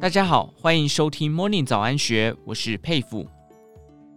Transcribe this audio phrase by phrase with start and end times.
[0.00, 3.26] 大家好，欢迎收听 Morning 早安学，我是佩服。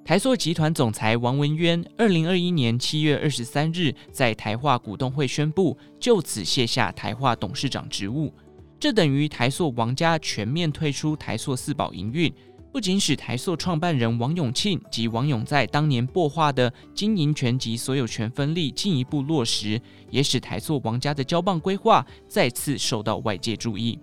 [0.06, 8.32] 台塑集团总裁王文渊，二零二一年七月二十三日在台化股东会宣布，就此卸下台化董事长职务。
[8.80, 12.32] 这等于台塑王家全面退出台塑四宝营运，
[12.72, 23.98] 不仅使台塑创办人王永庆及王永在当年擘画的经营权及所有权分立进一步落实，也使台塑王家的交棒规划再次受到外界注意。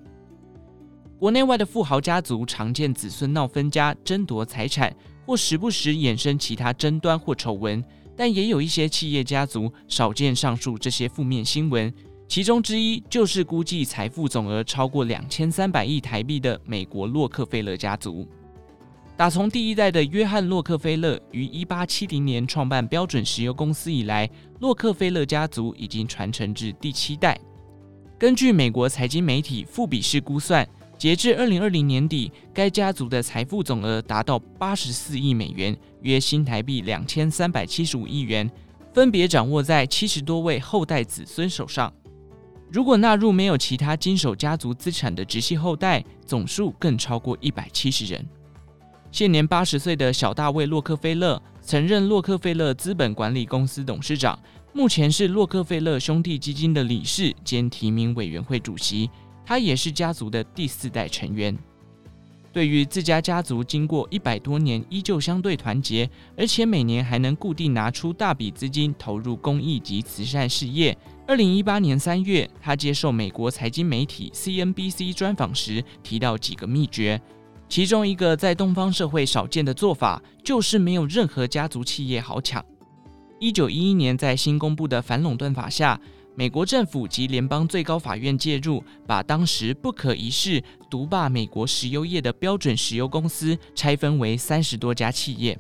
[1.17, 4.95] 国内外的富豪家族常见子孙闹分家、争夺财产，
[5.25, 7.83] 或时不时衍生其他争端或丑闻，
[8.17, 11.93] 但也有一些企业家族少见上述这些负面新闻。
[12.29, 18.29] 其中之一就是估计财富总额超过两千三百亿台币的美国洛克菲勒家族。
[19.17, 24.29] 打从第一代的约翰·洛克菲勒于一八七零年创办标准石油公司以来，
[24.61, 27.41] 洛克菲勒家族已经传承至第七代。
[28.19, 38.51] 根据美国财经媒体富比士估算，截至二零二零年底，该家族的财富总额达到八十四亿美元，约新台币两千三百七十五亿元，
[38.93, 41.91] 分别掌握在七十多位后代子孙手上。
[42.71, 48.23] 如果纳入没有其他经手家族资产的直系后代，总数更超过一百七十人。
[49.17, 54.39] 现年八十岁的小大卫·洛克菲勒，曾任洛克菲勒资本管理公司董事长，
[54.75, 59.09] 目前是洛克菲勒兄弟基金的理事兼提名委员会主席。
[59.43, 61.57] 他也是家族的第四代成员。
[62.53, 70.95] 对于自家家族经过一百多年依旧相对团结，而且每年还能固定拿出大笔资金投入公益及慈善事业。
[71.27, 77.21] 二零一八年三月，他接受美国财经媒体 CNBC 专访时提到几个秘诀，
[77.69, 82.65] 其中一个在东方社会少见的做法，就是没有任何家族企业好抢。
[83.39, 86.01] 一九一一年在新公布的反垄断法下，
[86.35, 95.59] 美国政府及联邦最高法院介入，把当时不可一世、独霸美国石油业的标准石油公司拆分为三十多家企业，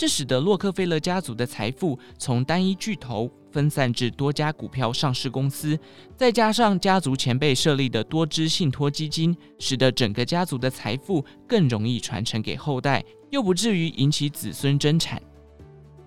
[0.00, 5.78] 这使得洛克菲勒家族的财富从单一巨头分散至多家股票上市公司，
[6.16, 15.20] 再加上家族前辈设立的多支信托基金，使得整个家族的财富更容易传承给后代，又不至于引起子孙争产。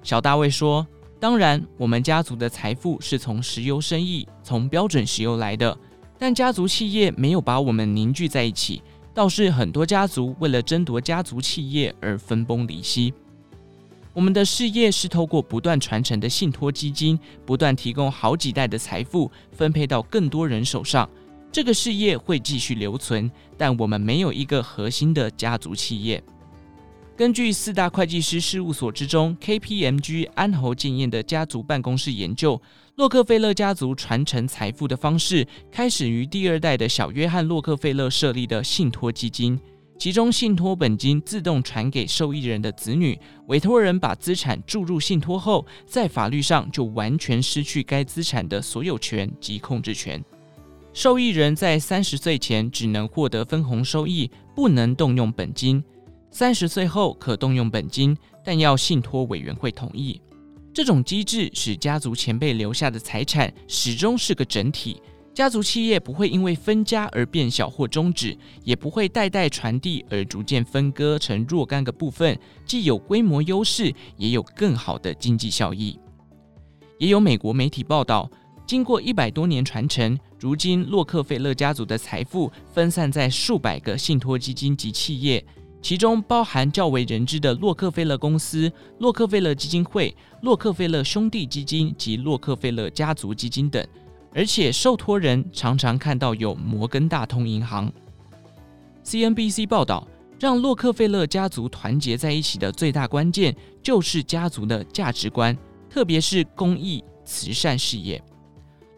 [0.01, 0.87] 小大卫说。
[1.19, 5.77] 当然，我们家族的财富是从石油生意、从标准石油来的，
[6.17, 8.81] 但家族企业没有把我们凝聚在一起，
[9.13, 13.13] 倒是很多家族为了争夺家族企业而分崩离析。
[14.13, 21.09] 我们的事业是透过不断传承的信托基金，不断提供好几代的财富分配到更多人手上，
[21.51, 26.23] 这个事业会继续留存，但我们没有一个核心的家族企业。
[27.15, 32.59] 根据四大会计师事务所之中 KPMG 安侯建彦的家族办公室研究，
[32.95, 39.59] 洛克菲勒家族传承财富的方式开始于第二代的小约翰·洛克菲勒设立的信托基金，
[40.03, 50.21] 其中信托本金自动传给受益人的子女，委托人把资产注入信托后，在法律上就完全失去该资产的所有权及控制权。
[50.91, 55.81] 受益人在三十岁前只能获得分红收益，不能动用本金。
[56.31, 58.13] 三十岁后可动用本金，
[58.43, 60.19] 但要信托委员会同意。
[60.73, 65.01] 这种机制使家族前辈留下的财产始终是个整体，
[65.33, 75.99] 家族企业不会因为分家而变小或终止，也不会代代传递而逐渐分割成若干个部分，既有规模优势，也有更好的经济效益。
[76.99, 78.29] 也有美国媒体报道，
[78.67, 85.43] 经过一百多年传承，如今洛克菲勒家族的财富分散在数百个信托基金及企业。
[85.81, 93.85] 其中包含较为人知的洛克菲勒公司、洛克菲勒基金会、洛克菲勒兄弟基金及洛克菲勒家族基金等，
[94.33, 97.91] 而且受托人常常看到有摩根大通银行。
[99.03, 100.07] CNBC 报道，
[100.39, 105.57] 让洛克菲勒家族团结在一起的最大关键就是家族的价值观，
[105.89, 108.21] 特别是公益慈善事业。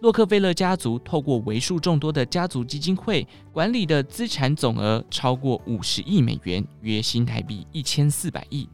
[0.01, 8.69] 洛克菲勒家族透过为数众多的家族基金会管理的资产总额超过五十亿美元，约新台币一千四百亿。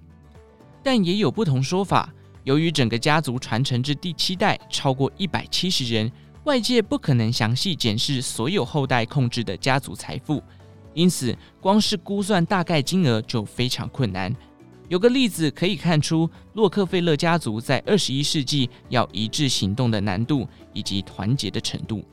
[0.83, 2.13] 但也有不同说法，
[2.43, 6.11] 由于整个家族传承至第七代，超过一百七十人，
[6.45, 10.41] 外界不可能详细检视所有后代控制的家族财富，
[10.95, 14.35] 因此光是估算大概金额就非常困难。
[14.89, 22.03] 有个例子可以看出，洛克菲勒家族在二十一世纪要一致行动的难度以及团结的程度。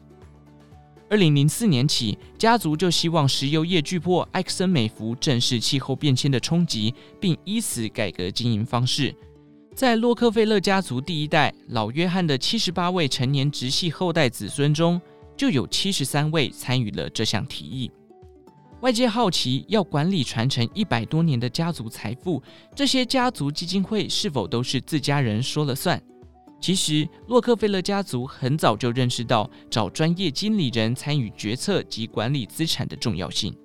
[1.08, 9.14] 二零零四年起，家族就希望石油业巨擘埃克森美孚正视气候变迁的冲击，并依此改革经营方式。
[9.78, 15.00] 在洛克菲勒家族第一代老约翰的七十八位成年直系后代子孙中，
[15.36, 17.88] 就有七十三位参与了这项提议。
[18.80, 22.42] 外界好奇，要管理传承一百多年的家族财富，
[22.74, 26.02] 这些家族基金会是否都是自家人说了算？
[26.60, 33.56] 其实，洛克菲勒家族很早就认识到找专业经理人参与决策及管理资产的重要性。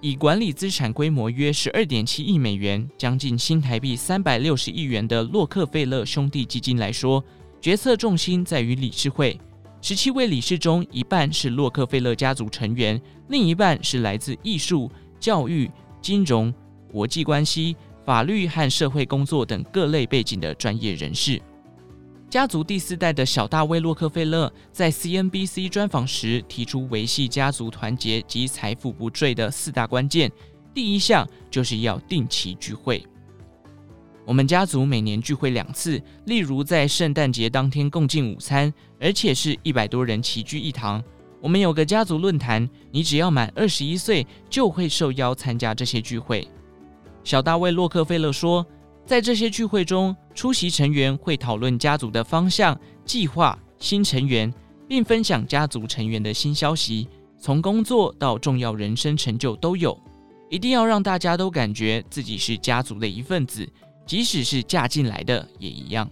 [0.00, 7.24] 以管理资产规模约十二点七亿美元，将近新台币三百六十亿元的洛克菲勒兄弟基金来说，
[7.60, 9.38] 决策重心在于理事会。
[9.80, 15.70] 十七位理事中，一半是洛克菲勒家族成员，另一半是来自艺术、教育、
[16.02, 16.52] 金融、
[16.90, 21.40] 国际关系、法律和社会工作等各类背景的专业人士。
[22.28, 30.30] 家族第四代的小大卫·洛克菲勒在 CNBC 专访时提出维系家族团结及财富不坠的四大关键，
[30.74, 33.00] 第一项就是要定期聚会。
[34.24, 41.02] 我们家族每年聚会两次，例如在圣诞节当天共进午餐，而且是一百多人齐聚一堂。
[41.40, 46.46] 我们有个家族论坛，你只要满二十一岁就会受邀参加这些聚会。
[47.22, 48.66] 小大卫·洛克菲勒说。
[49.06, 54.52] 在这些聚会中，出席成员会讨论家族的方向、计划、新成员，
[54.88, 57.08] 并分享家族成员的新消息，
[57.38, 59.96] 从工作到重要人生成就都有。
[60.50, 63.68] 一定要让大家都感觉自己是家族的一份子，
[64.04, 66.10] 即使是嫁进来的也一样。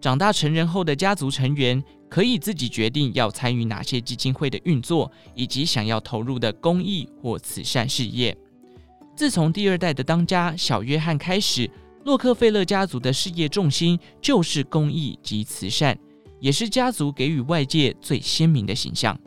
[0.00, 8.36] 长大成人后的家族成员可以自己决定要参与哪些基金会的运作，以及想要投入的公益或慈善事业。
[9.14, 11.70] 自从第二代的当家小约翰开始。
[12.06, 15.98] 洛克菲勒家族的事业重心就是公益及慈善，
[16.38, 19.18] 也是家族给予外界最鲜明的形象。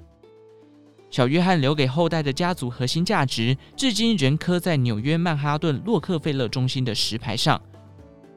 [1.10, 7.62] 小约翰留给后代的家族核心价值，至今仍刻在纽约曼哈顿洛克菲勒中心的石牌上。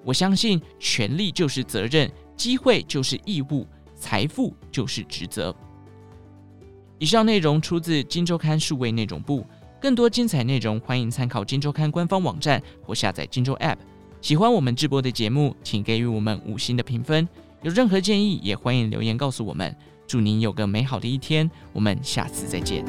[0.04, 5.54] 我相信，权力就是责任，机会就是义务，财富就是职责。
[6.98, 9.46] 以上内容出自《金周刊》数位内容部，
[9.80, 13.76] 更多精彩内容欢迎参考《金周刊》官方网站或下载《金周 App》。
[14.22, 17.28] 喜欢我们直播的节目，请给予我们五星的评分。
[17.62, 19.74] 有任何建议，也欢迎留言告诉我们。
[20.06, 22.84] 祝您有个美好的一天，我们下次再见。